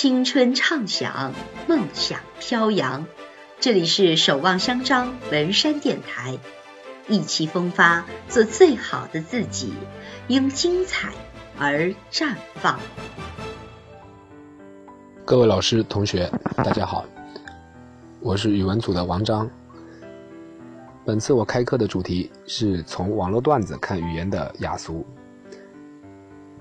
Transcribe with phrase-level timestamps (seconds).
[0.00, 1.34] 青春畅想，
[1.66, 3.04] 梦想飘扬。
[3.58, 6.38] 这里是守望相张文山电台，
[7.08, 9.74] 意气风发，做最好的自己，
[10.28, 11.10] 因精彩
[11.58, 12.78] 而绽放。
[15.24, 17.04] 各位老师、同学，大家好，
[18.20, 19.50] 我是语文组的王章。
[21.04, 25.04] 本次我开课的主题是从网络段子看语言的雅俗。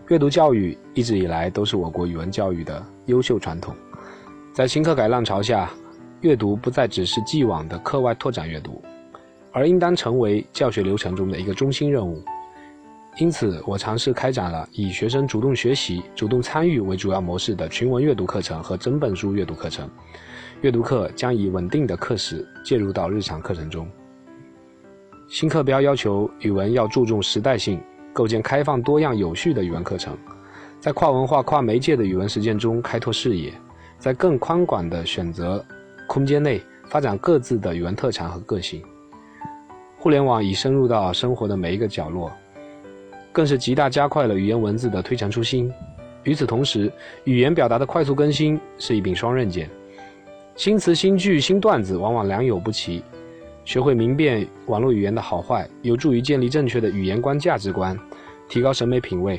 [0.09, 3.75] 阅读教育一直以来都是我国语文教育的优秀传统，
[4.53, 5.69] 在新课改浪潮下，
[6.21, 8.81] 阅读不再只是既往的课外拓展阅读，
[9.51, 12.23] 而应当成为教学流程中的一个中心任务。
[13.17, 19.89] 因此，我尝试开展了以学生主动学习、主动参与为主要模式的群文阅读课程和整本书阅读课程。
[20.61, 23.85] 阅读课将以稳定的课时介入到日常课程中。
[25.27, 27.81] 新课标要求语文要注重时代性。
[28.17, 30.17] 构建开放、多样、有序的语文课程，
[30.79, 33.53] 在跨文化、跨媒介的语文实践中开拓视野，
[33.99, 35.63] 在更宽广的选择
[36.07, 38.81] 空间内发展各自的语文特长和个性。
[39.99, 42.31] 互联网已深入到生活的每一个角落，
[43.31, 45.71] 更是极大加快了语言文字的推陈出新。
[46.23, 46.91] 与此同时，
[47.25, 49.69] 语言表达的快速更新是一柄双刃剑，
[50.55, 53.03] 新词、新句、新段子往往良莠不齐。
[53.67, 57.99] 学会明辨网络语言的好坏，有助于建立正确的语言观、价值观，
[58.47, 59.37] 提高审美品味。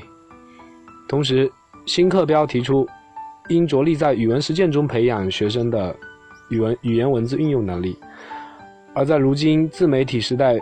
[1.09, 1.51] 同时，
[1.87, 2.87] 新课标提出，
[3.49, 5.97] 应着力在语文实践中培养学生的
[6.51, 7.97] 语文语言文字运用能力。
[8.93, 10.61] 而在如今自媒体时代，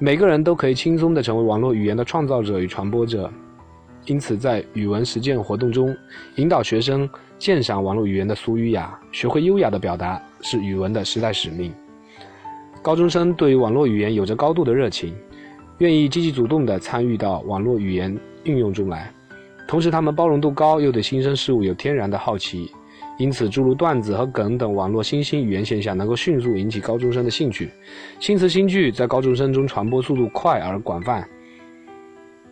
[0.00, 3.32] 每个人都可以轻松地成为网络语言的创造者与传播者。
[4.06, 5.96] 因此，在语文实践活动中，
[6.34, 11.72] 引导学生鉴赏网络语言的俗与雅，学会优雅的表达，是语文的时代使命。
[12.82, 15.14] 高中生对于网络语言有着高度的热情，
[15.78, 19.08] 愿意积极主动地参与到网络语言运用中来。
[19.68, 22.68] 同时，他们包容度高，又对新生事物有天然的好奇，
[23.18, 27.70] 因此诸如段子和梗等网络新兴语言现象能够迅速引起高中生的兴趣。
[28.18, 31.24] 新词新句在高中生中传播速度快而广泛。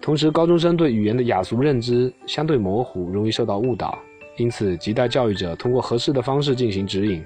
[0.01, 3.99] 同时，高中生对语言的雅俗认知相对模糊，容易受到误导，
[4.37, 7.21] 因此亟待教育者通过合适的方式进行指引。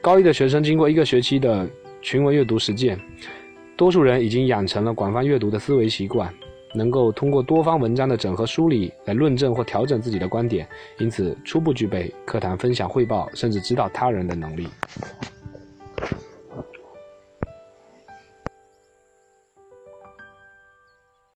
[0.00, 1.68] 高一的学生经过一个学期的。
[2.02, 2.98] 群文阅读实践，
[3.76, 6.34] 多数人已经养成了广泛阅读的思维习惯，
[6.74, 10.68] 能够通过多方文章的整合梳理来论证或调整自己的观点，
[10.98, 14.66] 因此初步具备课堂分享汇报甚至指导他人的能力。